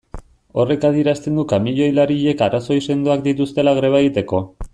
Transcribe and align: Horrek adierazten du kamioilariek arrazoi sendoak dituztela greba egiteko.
Horrek 0.61 0.87
adierazten 0.87 1.37
du 1.41 1.45
kamioilariek 1.51 2.41
arrazoi 2.47 2.79
sendoak 2.87 3.23
dituztela 3.29 3.79
greba 3.83 4.05
egiteko. 4.07 4.43